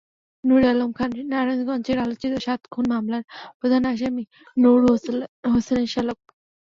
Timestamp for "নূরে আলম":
0.43-0.91